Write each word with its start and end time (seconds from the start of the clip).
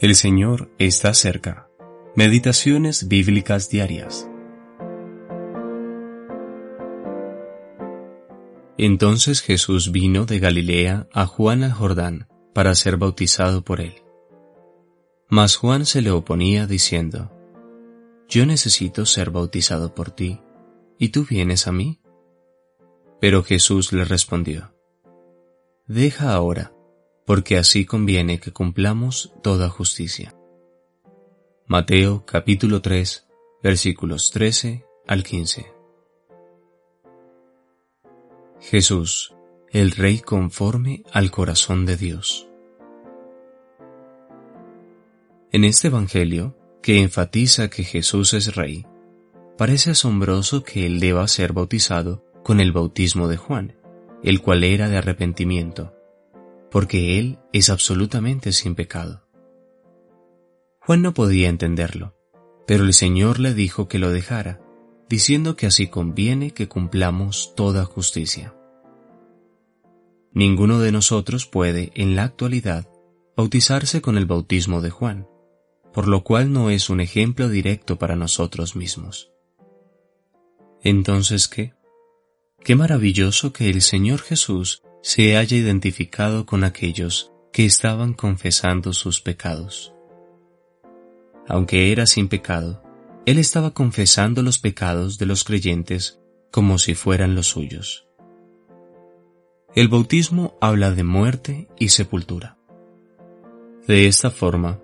El 0.00 0.14
Señor 0.14 0.70
está 0.78 1.12
cerca. 1.12 1.68
Meditaciones 2.16 3.06
bíblicas 3.06 3.68
diarias. 3.68 4.30
Entonces 8.78 9.42
Jesús 9.42 9.92
vino 9.92 10.24
de 10.24 10.38
Galilea 10.38 11.06
a 11.12 11.26
Juan 11.26 11.62
al 11.64 11.72
Jordán 11.72 12.28
para 12.54 12.74
ser 12.74 12.96
bautizado 12.96 13.62
por 13.62 13.82
él. 13.82 13.92
Mas 15.28 15.56
Juan 15.56 15.84
se 15.84 16.00
le 16.00 16.10
oponía 16.10 16.66
diciendo, 16.66 17.30
Yo 18.26 18.46
necesito 18.46 19.04
ser 19.04 19.30
bautizado 19.30 19.94
por 19.94 20.12
ti, 20.12 20.40
¿y 20.98 21.10
tú 21.10 21.26
vienes 21.28 21.66
a 21.66 21.72
mí? 21.72 22.00
Pero 23.20 23.42
Jesús 23.42 23.92
le 23.92 24.06
respondió, 24.06 24.72
Deja 25.86 26.32
ahora, 26.32 26.72
porque 27.30 27.58
así 27.58 27.84
conviene 27.84 28.40
que 28.40 28.50
cumplamos 28.50 29.32
toda 29.40 29.68
justicia. 29.68 30.34
Mateo 31.64 32.26
capítulo 32.26 32.82
3 32.82 33.28
versículos 33.62 34.32
13 34.32 34.84
al 35.06 35.22
15. 35.22 35.72
Jesús, 38.58 39.32
el 39.70 39.92
Rey 39.92 40.18
conforme 40.18 41.04
al 41.12 41.30
corazón 41.30 41.86
de 41.86 41.96
Dios. 41.96 42.48
En 45.52 45.62
este 45.62 45.86
Evangelio, 45.86 46.56
que 46.82 46.98
enfatiza 46.98 47.70
que 47.70 47.84
Jesús 47.84 48.34
es 48.34 48.56
Rey, 48.56 48.86
parece 49.56 49.92
asombroso 49.92 50.64
que 50.64 50.84
Él 50.84 50.98
deba 50.98 51.28
ser 51.28 51.52
bautizado 51.52 52.24
con 52.42 52.58
el 52.58 52.72
bautismo 52.72 53.28
de 53.28 53.36
Juan, 53.36 53.76
el 54.24 54.42
cual 54.42 54.64
era 54.64 54.88
de 54.88 54.96
arrepentimiento 54.96 55.94
porque 56.70 57.18
Él 57.18 57.38
es 57.52 57.68
absolutamente 57.70 58.52
sin 58.52 58.74
pecado. 58.74 59.26
Juan 60.80 61.02
no 61.02 61.14
podía 61.14 61.48
entenderlo, 61.48 62.16
pero 62.66 62.84
el 62.84 62.94
Señor 62.94 63.38
le 63.38 63.54
dijo 63.54 63.88
que 63.88 63.98
lo 63.98 64.10
dejara, 64.10 64.60
diciendo 65.08 65.56
que 65.56 65.66
así 65.66 65.88
conviene 65.88 66.52
que 66.52 66.68
cumplamos 66.68 67.54
toda 67.56 67.84
justicia. 67.84 68.54
Ninguno 70.32 70.78
de 70.78 70.92
nosotros 70.92 71.46
puede, 71.46 71.90
en 71.94 72.14
la 72.14 72.22
actualidad, 72.22 72.88
bautizarse 73.36 74.00
con 74.00 74.16
el 74.16 74.26
bautismo 74.26 74.80
de 74.80 74.90
Juan, 74.90 75.26
por 75.92 76.06
lo 76.06 76.22
cual 76.22 76.52
no 76.52 76.70
es 76.70 76.88
un 76.88 77.00
ejemplo 77.00 77.48
directo 77.48 77.98
para 77.98 78.14
nosotros 78.14 78.76
mismos. 78.76 79.32
Entonces, 80.82 81.48
¿qué? 81.48 81.74
Qué 82.62 82.76
maravilloso 82.76 83.52
que 83.52 83.68
el 83.68 83.82
Señor 83.82 84.20
Jesús 84.20 84.82
se 85.02 85.36
haya 85.36 85.56
identificado 85.56 86.46
con 86.46 86.64
aquellos 86.64 87.32
que 87.52 87.64
estaban 87.64 88.12
confesando 88.12 88.92
sus 88.92 89.20
pecados. 89.20 89.94
Aunque 91.48 91.90
era 91.90 92.06
sin 92.06 92.28
pecado, 92.28 92.82
él 93.26 93.38
estaba 93.38 93.72
confesando 93.72 94.42
los 94.42 94.58
pecados 94.58 95.18
de 95.18 95.26
los 95.26 95.44
creyentes 95.44 96.20
como 96.50 96.78
si 96.78 96.94
fueran 96.94 97.34
los 97.34 97.48
suyos. 97.48 98.06
El 99.74 99.88
bautismo 99.88 100.58
habla 100.60 100.90
de 100.90 101.04
muerte 101.04 101.68
y 101.78 101.90
sepultura. 101.90 102.58
De 103.86 104.06
esta 104.06 104.30
forma, 104.30 104.80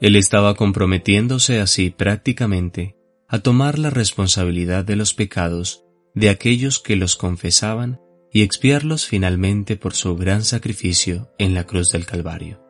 él 0.00 0.16
estaba 0.16 0.54
comprometiéndose 0.54 1.60
así 1.60 1.90
prácticamente 1.90 2.96
a 3.28 3.40
tomar 3.40 3.78
la 3.78 3.90
responsabilidad 3.90 4.84
de 4.84 4.96
los 4.96 5.14
pecados 5.14 5.84
de 6.14 6.30
aquellos 6.30 6.80
que 6.80 6.96
los 6.96 7.16
confesaban 7.16 8.00
y 8.32 8.42
expiarlos 8.42 9.06
finalmente 9.06 9.76
por 9.76 9.94
su 9.94 10.16
gran 10.16 10.44
sacrificio 10.44 11.32
en 11.38 11.54
la 11.54 11.66
cruz 11.66 11.92
del 11.92 12.06
Calvario. 12.06 12.62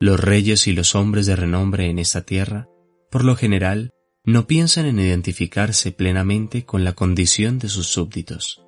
Los 0.00 0.20
reyes 0.20 0.66
y 0.68 0.72
los 0.72 0.94
hombres 0.94 1.26
de 1.26 1.34
renombre 1.34 1.90
en 1.90 1.98
esta 1.98 2.22
tierra, 2.22 2.68
por 3.10 3.24
lo 3.24 3.34
general, 3.34 3.90
no 4.24 4.46
piensan 4.46 4.86
en 4.86 5.00
identificarse 5.00 5.90
plenamente 5.90 6.64
con 6.64 6.84
la 6.84 6.92
condición 6.92 7.58
de 7.58 7.68
sus 7.68 7.88
súbditos. 7.88 8.62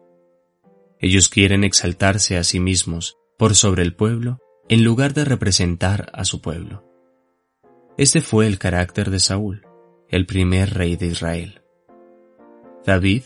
Ellos 0.99 1.29
quieren 1.29 1.65
exaltarse 1.65 2.37
a 2.37 2.45
sí 2.45 2.61
mismos 2.61 3.17
por 3.39 3.55
sobre 3.55 3.83
el 3.83 3.95
pueblo 3.95 4.39
en 4.69 4.85
lugar 4.85 5.15
de 5.15 5.25
representar 5.25 6.11
a 6.13 6.25
su 6.25 6.41
pueblo. 6.41 6.85
Este 7.97 8.21
fue 8.21 8.47
el 8.47 8.59
carácter 8.59 9.11
de 9.11 9.21
Saúl, 9.21 9.67
el 10.09 10.27
primer 10.27 10.75
rey 10.75 10.97
de 10.97 11.07
Israel. 11.07 11.63
David 12.85 13.23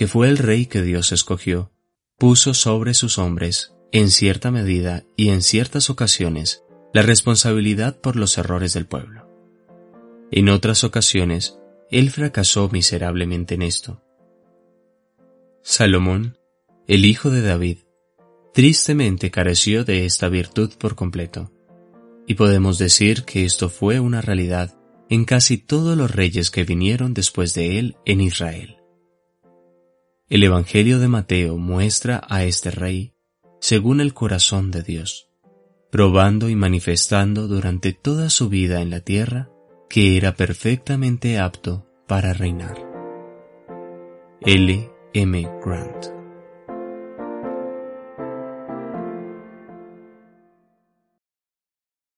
que 0.00 0.06
fue 0.06 0.30
el 0.30 0.38
rey 0.38 0.64
que 0.64 0.80
Dios 0.80 1.12
escogió, 1.12 1.72
puso 2.16 2.54
sobre 2.54 2.94
sus 2.94 3.18
hombres, 3.18 3.74
en 3.92 4.08
cierta 4.08 4.50
medida 4.50 5.04
y 5.14 5.28
en 5.28 5.42
ciertas 5.42 5.90
ocasiones, 5.90 6.64
la 6.94 7.02
responsabilidad 7.02 8.00
por 8.00 8.16
los 8.16 8.38
errores 8.38 8.72
del 8.72 8.86
pueblo. 8.86 9.28
En 10.30 10.48
otras 10.48 10.84
ocasiones, 10.84 11.58
él 11.90 12.08
fracasó 12.08 12.70
miserablemente 12.70 13.56
en 13.56 13.60
esto. 13.60 14.02
Salomón, 15.60 16.38
el 16.88 17.04
hijo 17.04 17.28
de 17.28 17.42
David, 17.42 17.80
tristemente 18.54 19.30
careció 19.30 19.84
de 19.84 20.06
esta 20.06 20.30
virtud 20.30 20.70
por 20.78 20.94
completo, 20.94 21.52
y 22.26 22.36
podemos 22.36 22.78
decir 22.78 23.24
que 23.24 23.44
esto 23.44 23.68
fue 23.68 24.00
una 24.00 24.22
realidad 24.22 24.78
en 25.10 25.26
casi 25.26 25.58
todos 25.58 25.94
los 25.94 26.10
reyes 26.10 26.50
que 26.50 26.64
vinieron 26.64 27.12
después 27.12 27.52
de 27.52 27.78
él 27.78 27.96
en 28.06 28.22
Israel. 28.22 28.79
El 30.30 30.44
Evangelio 30.44 31.00
de 31.00 31.08
Mateo 31.08 31.58
muestra 31.58 32.22
a 32.28 32.44
este 32.44 32.70
rey 32.70 33.14
según 33.58 34.00
el 34.00 34.14
corazón 34.14 34.70
de 34.70 34.84
Dios, 34.84 35.28
probando 35.90 36.48
y 36.48 36.54
manifestando 36.54 37.48
durante 37.48 37.92
toda 37.92 38.30
su 38.30 38.48
vida 38.48 38.80
en 38.80 38.90
la 38.90 39.00
tierra 39.00 39.50
que 39.88 40.16
era 40.16 40.36
perfectamente 40.36 41.40
apto 41.40 41.84
para 42.06 42.32
reinar. 42.32 42.76
L. 44.42 44.88
M. 45.14 45.48
Grant 45.64 46.19